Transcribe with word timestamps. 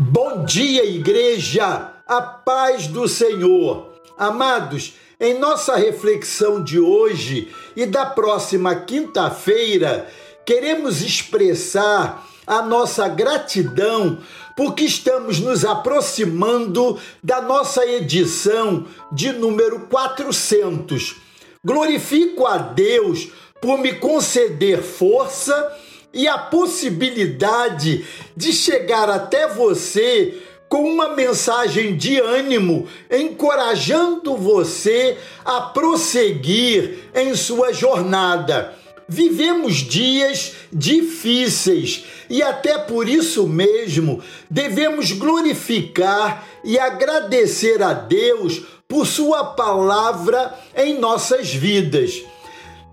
Bom 0.00 0.44
dia, 0.44 0.84
igreja! 0.84 1.90
A 2.06 2.22
paz 2.22 2.86
do 2.86 3.08
Senhor. 3.08 3.94
Amados, 4.16 4.94
em 5.18 5.36
nossa 5.40 5.74
reflexão 5.74 6.62
de 6.62 6.78
hoje 6.78 7.52
e 7.74 7.84
da 7.84 8.06
próxima 8.06 8.76
quinta-feira, 8.76 10.08
queremos 10.46 11.02
expressar 11.02 12.24
a 12.46 12.62
nossa 12.62 13.08
gratidão 13.08 14.20
porque 14.56 14.84
estamos 14.84 15.40
nos 15.40 15.64
aproximando 15.64 16.96
da 17.20 17.42
nossa 17.42 17.84
edição 17.84 18.86
de 19.10 19.32
número 19.32 19.80
400. 19.88 21.16
Glorifico 21.64 22.46
a 22.46 22.56
Deus 22.56 23.30
por 23.60 23.76
me 23.76 23.94
conceder 23.94 24.80
força 24.80 25.76
e 26.12 26.26
a 26.26 26.38
possibilidade 26.38 28.04
de 28.36 28.52
chegar 28.52 29.10
até 29.10 29.46
você 29.48 30.42
com 30.68 30.82
uma 30.82 31.14
mensagem 31.14 31.96
de 31.96 32.20
ânimo, 32.20 32.86
encorajando 33.10 34.36
você 34.36 35.16
a 35.44 35.60
prosseguir 35.60 37.10
em 37.14 37.34
sua 37.34 37.72
jornada. 37.72 38.74
Vivemos 39.08 39.76
dias 39.76 40.52
difíceis 40.70 42.04
e 42.28 42.42
até 42.42 42.76
por 42.76 43.08
isso 43.08 43.48
mesmo 43.48 44.22
devemos 44.50 45.12
glorificar 45.12 46.46
e 46.62 46.78
agradecer 46.78 47.82
a 47.82 47.94
Deus 47.94 48.62
por 48.86 49.06
Sua 49.06 49.44
palavra 49.44 50.54
em 50.76 50.98
nossas 50.98 51.52
vidas. 51.52 52.22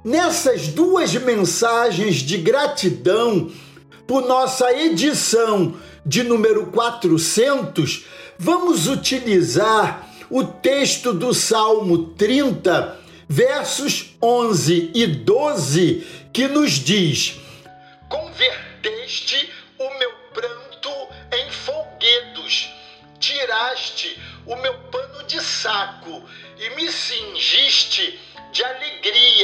Nessas 0.05 0.68
duas 0.68 1.16
mensagens 1.16 2.18
de 2.18 2.38
gratidão 2.38 3.52
por 4.05 4.22
nossa 4.27 4.72
edição 4.72 5.76
de 6.05 6.22
número 6.22 6.68
400, 6.68 8.05
vamos 8.38 8.88
utilizar 8.88 10.08
o 10.30 10.44
texto 10.44 11.12
do 11.12 11.34
Salmo 11.34 12.10
30, 12.10 12.99
versos 13.27 14.16
11 14.21 14.91
e 14.94 15.07
12, 15.07 16.05
que 16.32 16.48
nos 16.48 16.74
diz: 16.74 17.40
Converteste 18.07 19.49
o 19.79 19.90
meu 19.98 20.12
pranto 20.35 20.91
em 21.34 21.51
folguedos, 21.51 22.70
tiraste 23.20 24.22
o 24.46 24.55
meu 24.57 24.77
pano 24.91 25.24
de 25.26 25.41
saco 25.41 26.22
e 26.60 26.76
me 26.76 26.91
cingiste 26.91 28.20
de 28.55 28.63
alegria 28.63 29.35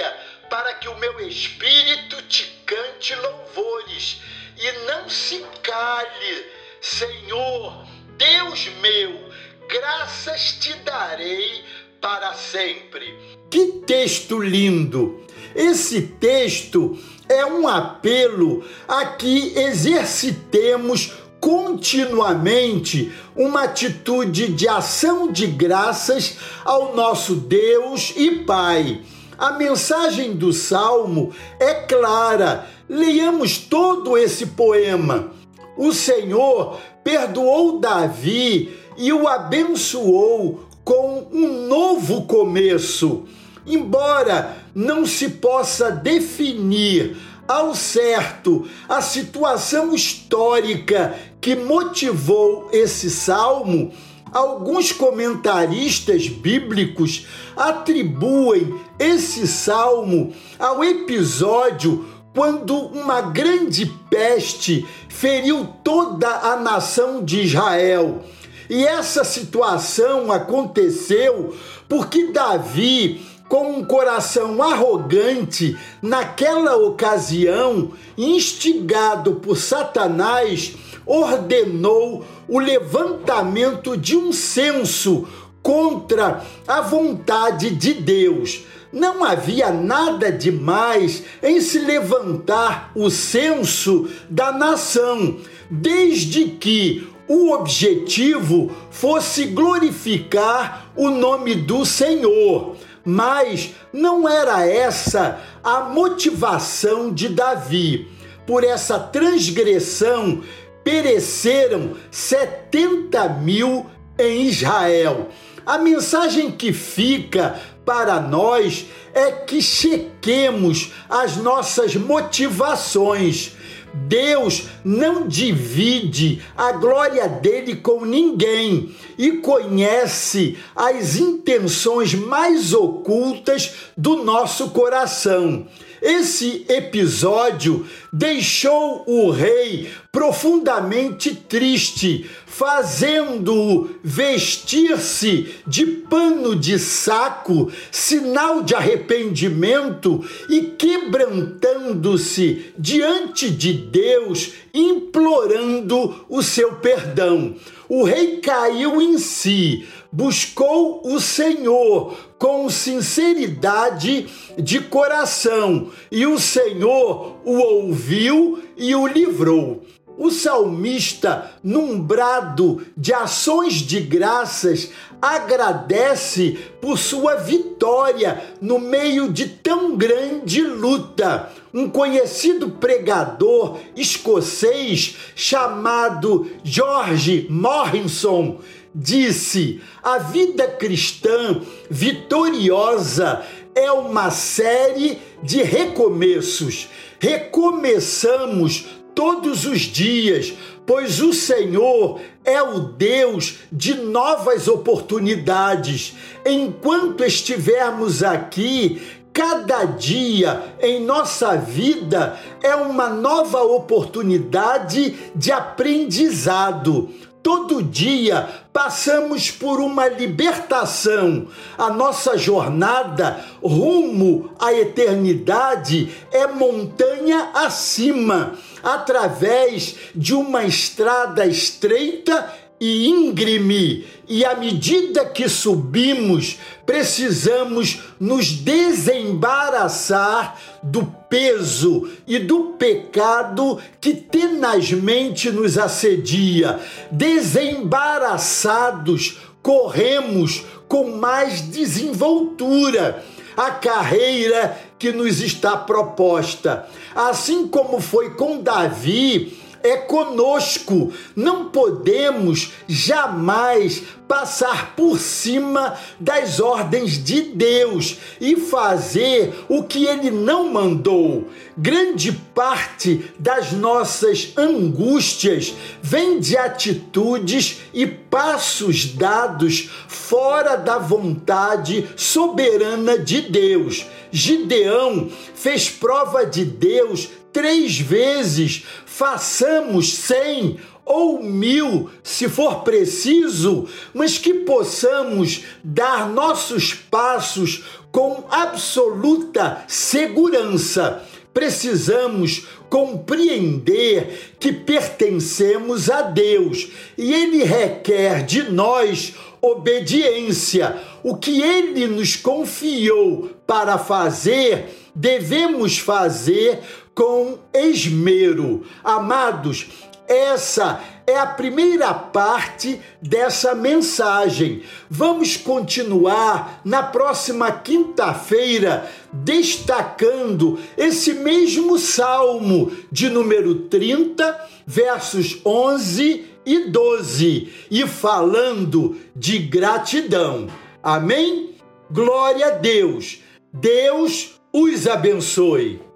para 0.51 0.73
que 0.73 0.89
o 0.89 0.97
meu 0.97 1.17
espírito 1.21 2.21
te 2.23 2.43
cante 2.65 3.15
louvores 3.15 4.21
e 4.57 4.85
não 4.85 5.09
se 5.09 5.41
cale, 5.63 6.45
Senhor, 6.81 7.87
Deus 8.17 8.69
meu, 8.81 9.29
graças 9.69 10.57
te 10.59 10.73
darei 10.79 11.63
para 12.01 12.33
sempre. 12.33 13.17
Que 13.49 13.81
texto 13.87 14.41
lindo! 14.41 15.25
Esse 15.55 16.01
texto 16.01 16.99
é 17.29 17.45
um 17.45 17.65
apelo 17.65 18.61
a 18.89 19.05
que 19.05 19.57
exercitemos 19.57 21.13
continuamente 21.39 23.09
uma 23.37 23.63
atitude 23.63 24.49
de 24.49 24.67
ação 24.67 25.31
de 25.31 25.47
graças 25.47 26.37
ao 26.65 26.93
nosso 26.93 27.35
Deus 27.35 28.13
e 28.17 28.43
Pai 28.43 29.01
a 29.41 29.53
mensagem 29.53 30.33
do 30.35 30.53
salmo 30.53 31.33
é 31.59 31.73
clara. 31.73 32.67
Leiamos 32.87 33.57
todo 33.57 34.15
esse 34.15 34.45
poema. 34.45 35.31
O 35.75 35.91
Senhor 35.91 36.77
perdoou 37.03 37.79
Davi 37.79 38.77
e 38.95 39.11
o 39.11 39.27
abençoou 39.27 40.63
com 40.83 41.27
um 41.31 41.65
novo 41.67 42.21
começo. 42.27 43.23
Embora 43.65 44.57
não 44.75 45.07
se 45.07 45.27
possa 45.27 45.89
definir 45.89 47.17
ao 47.47 47.73
certo 47.73 48.67
a 48.87 49.01
situação 49.01 49.95
histórica 49.95 51.15
que 51.41 51.55
motivou 51.55 52.69
esse 52.71 53.09
salmo, 53.09 53.91
Alguns 54.31 54.91
comentaristas 54.93 56.27
bíblicos 56.27 57.27
atribuem 57.55 58.79
esse 58.97 59.45
salmo 59.45 60.33
ao 60.57 60.83
episódio 60.83 62.05
quando 62.33 62.77
uma 62.77 63.21
grande 63.21 63.85
peste 64.09 64.87
feriu 65.09 65.67
toda 65.83 66.29
a 66.29 66.55
nação 66.55 67.23
de 67.23 67.41
Israel. 67.41 68.23
E 68.69 68.85
essa 68.87 69.25
situação 69.25 70.31
aconteceu 70.31 71.53
porque 71.89 72.31
Davi, 72.31 73.21
com 73.49 73.79
um 73.79 73.83
coração 73.83 74.63
arrogante, 74.63 75.77
naquela 76.01 76.77
ocasião, 76.77 77.91
instigado 78.17 79.35
por 79.35 79.57
Satanás, 79.57 80.73
ordenou 81.11 82.23
o 82.47 82.57
levantamento 82.57 83.97
de 83.97 84.15
um 84.15 84.31
censo 84.31 85.27
contra 85.61 86.41
a 86.65 86.79
vontade 86.79 87.69
de 87.71 87.93
Deus. 87.93 88.63
Não 88.93 89.21
havia 89.21 89.71
nada 89.71 90.31
demais 90.31 91.23
em 91.43 91.59
se 91.59 91.79
levantar 91.79 92.91
o 92.95 93.09
censo 93.09 94.09
da 94.29 94.53
nação, 94.53 95.37
desde 95.69 96.45
que 96.45 97.07
o 97.27 97.51
objetivo 97.51 98.71
fosse 98.89 99.45
glorificar 99.47 100.91
o 100.95 101.09
nome 101.09 101.55
do 101.55 101.85
Senhor. 101.85 102.77
Mas 103.03 103.71
não 103.91 104.29
era 104.29 104.65
essa 104.65 105.41
a 105.61 105.81
motivação 105.81 107.13
de 107.13 107.27
Davi. 107.27 108.07
Por 108.45 108.63
essa 108.63 108.99
transgressão, 108.99 110.41
pereceram 110.83 111.95
70 112.09 113.29
mil 113.29 113.85
em 114.17 114.47
Israel. 114.47 115.29
A 115.65 115.77
mensagem 115.77 116.51
que 116.51 116.73
fica 116.73 117.59
para 117.85 118.19
nós 118.19 118.85
é 119.13 119.31
que 119.31 119.61
chequemos 119.61 120.91
as 121.09 121.37
nossas 121.37 121.95
motivações. 121.95 123.53
Deus 123.93 124.67
não 124.85 125.27
divide 125.27 126.41
a 126.55 126.71
glória 126.71 127.27
dele 127.27 127.75
com 127.75 128.05
ninguém 128.05 128.95
e 129.17 129.33
conhece 129.33 130.57
as 130.75 131.17
intenções 131.17 132.13
mais 132.13 132.73
ocultas 132.73 133.73
do 133.97 134.23
nosso 134.23 134.69
coração. 134.69 135.67
Esse 136.01 136.65
episódio 136.67 137.85
deixou 138.11 139.03
o 139.05 139.29
rei 139.29 139.91
profundamente 140.11 141.35
triste, 141.35 142.27
fazendo-o 142.47 143.87
vestir-se 144.03 145.53
de 145.67 145.85
pano 145.85 146.55
de 146.55 146.79
saco, 146.79 147.71
sinal 147.91 148.63
de 148.63 148.73
arrependimento, 148.73 150.25
e 150.49 150.61
quebrantando-se 150.77 152.73
diante 152.77 153.51
de 153.51 153.71
Deus, 153.71 154.53
implorando 154.73 156.25
o 156.27 156.41
seu 156.41 156.73
perdão. 156.73 157.55
O 157.93 158.05
rei 158.05 158.37
caiu 158.37 159.01
em 159.01 159.17
si, 159.17 159.85
buscou 160.09 161.01
o 161.03 161.19
Senhor 161.19 162.15
com 162.39 162.69
sinceridade 162.69 164.27
de 164.57 164.79
coração, 164.79 165.89
e 166.09 166.25
o 166.25 166.39
Senhor 166.39 167.35
o 167.43 167.51
ouviu 167.51 168.63
e 168.77 168.95
o 168.95 169.05
livrou. 169.05 169.81
O 170.17 170.29
salmista, 170.29 171.51
num 171.63 171.99
brado 171.99 172.85
de 172.95 173.13
ações 173.13 173.75
de 173.75 173.99
graças, 173.99 174.91
agradece 175.21 176.57
por 176.81 176.97
sua 176.97 177.35
vitória 177.35 178.41
no 178.59 178.79
meio 178.79 179.31
de 179.31 179.47
tão 179.47 179.95
grande 179.95 180.61
luta. 180.61 181.51
Um 181.73 181.89
conhecido 181.89 182.71
pregador 182.71 183.77
escocês 183.95 185.15
chamado 185.35 186.49
George 186.63 187.47
Morrison 187.49 188.59
disse: 188.93 189.81
a 190.03 190.17
vida 190.17 190.67
cristã 190.67 191.61
vitoriosa 191.89 193.45
é 193.73 193.91
uma 193.91 194.29
série 194.29 195.17
de 195.41 195.63
recomeços. 195.63 196.89
Recomeçamos 197.19 198.85
todos 199.13 199.65
os 199.65 199.81
dias, 199.81 200.53
pois 200.85 201.21
o 201.21 201.33
Senhor 201.33 202.19
é 202.43 202.61
o 202.61 202.79
Deus 202.79 203.59
de 203.71 203.95
novas 203.95 204.67
oportunidades. 204.67 206.15
Enquanto 206.45 207.23
estivermos 207.23 208.23
aqui, 208.23 209.01
Cada 209.33 209.85
dia 209.85 210.75
em 210.81 211.05
nossa 211.05 211.55
vida 211.55 212.37
é 212.61 212.75
uma 212.75 213.07
nova 213.09 213.61
oportunidade 213.63 215.15
de 215.33 215.53
aprendizado. 215.53 217.09
Todo 217.43 217.81
dia 217.81 218.47
passamos 218.71 219.49
por 219.49 219.79
uma 219.79 220.07
libertação. 220.07 221.47
A 221.75 221.89
nossa 221.89 222.37
jornada 222.37 223.43
rumo 223.63 224.51
à 224.59 224.71
eternidade 224.73 226.11
é 226.31 226.45
montanha 226.45 227.49
acima, 227.55 228.53
através 228.83 229.95
de 230.13 230.35
uma 230.35 230.63
estrada 230.63 231.45
estreita 231.45 232.60
e 232.81 233.07
íngreme, 233.07 234.05
e 234.27 234.43
à 234.43 234.55
medida 234.55 235.23
que 235.23 235.47
subimos, 235.47 236.57
precisamos 236.83 237.99
nos 238.19 238.53
desembaraçar 238.53 240.59
do 240.81 241.05
peso 241.29 242.09
e 242.25 242.39
do 242.39 242.73
pecado 242.79 243.77
que 243.99 244.15
tenazmente 244.15 245.51
nos 245.51 245.77
assedia. 245.77 246.79
Desembaraçados, 247.11 249.37
corremos 249.61 250.63
com 250.87 251.17
mais 251.17 251.61
desenvoltura 251.61 253.23
a 253.55 253.69
carreira 253.69 254.75
que 254.97 255.11
nos 255.11 255.39
está 255.39 255.77
proposta. 255.77 256.87
Assim 257.13 257.67
como 257.67 258.01
foi 258.01 258.31
com 258.31 258.59
Davi, 258.59 259.55
é 259.83 259.97
conosco. 259.97 261.11
Não 261.35 261.69
podemos 261.69 262.71
jamais 262.87 264.03
passar 264.27 264.95
por 264.95 265.19
cima 265.19 265.97
das 266.19 266.59
ordens 266.59 267.21
de 267.21 267.41
Deus 267.41 268.17
e 268.39 268.55
fazer 268.55 269.53
o 269.67 269.83
que 269.83 270.05
ele 270.05 270.31
não 270.31 270.71
mandou. 270.71 271.49
Grande 271.77 272.31
parte 272.53 273.31
das 273.39 273.71
nossas 273.71 274.53
angústias 274.57 275.73
vem 276.01 276.39
de 276.39 276.57
atitudes 276.57 277.81
e 277.93 278.05
passos 278.05 279.05
dados 279.05 279.89
fora 280.07 280.75
da 280.75 280.97
vontade 280.97 282.07
soberana 282.15 283.17
de 283.17 283.41
Deus. 283.41 284.05
Gideão 284.31 285.29
fez 285.55 285.89
prova 285.89 286.45
de 286.45 286.63
Deus 286.65 287.29
três 287.51 287.99
vezes, 287.99 288.83
façamos 289.05 290.13
cem 290.13 290.79
ou 291.03 291.43
mil, 291.43 292.09
se 292.23 292.47
for 292.47 292.83
preciso, 292.83 293.87
mas 294.13 294.37
que 294.37 294.53
possamos 294.53 295.63
dar 295.83 296.29
nossos 296.29 296.93
passos 296.93 297.83
com 298.11 298.45
absoluta 298.49 299.83
segurança. 299.87 301.21
Precisamos 301.53 302.67
compreender 302.89 304.55
que 304.59 304.71
pertencemos 304.71 306.09
a 306.09 306.21
Deus 306.21 306.89
e 307.17 307.33
Ele 307.33 307.63
requer 307.63 308.45
de 308.45 308.63
nós 308.71 309.33
obediência. 309.61 310.97
O 311.23 311.35
que 311.35 311.61
Ele 311.61 312.07
nos 312.07 312.35
confiou 312.35 313.51
para 313.67 313.97
fazer, 313.97 314.85
devemos 315.13 315.97
fazer 315.97 316.79
com 317.13 317.59
esmero. 317.73 318.83
Amados, 319.03 319.87
essa 320.31 321.01
é 321.27 321.37
a 321.37 321.45
primeira 321.45 322.13
parte 322.13 323.01
dessa 323.21 323.75
mensagem. 323.75 324.83
Vamos 325.09 325.57
continuar 325.57 326.81
na 326.85 327.03
próxima 327.03 327.69
quinta-feira 327.71 329.11
destacando 329.33 330.79
esse 330.97 331.33
mesmo 331.33 331.99
salmo 331.99 332.91
de 333.11 333.29
número 333.29 333.75
30, 333.89 334.69
versos 334.87 335.59
11 335.65 336.45
e 336.65 336.89
12 336.89 337.73
e 337.91 338.07
falando 338.07 339.17
de 339.35 339.57
gratidão. 339.57 340.67
Amém? 341.03 341.75
Glória 342.09 342.67
a 342.67 342.71
Deus. 342.71 343.41
Deus 343.73 344.59
os 344.71 345.07
abençoe. 345.07 346.10